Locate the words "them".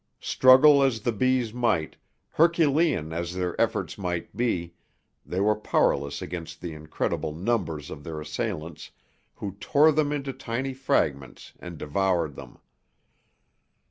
9.91-10.11, 12.35-12.57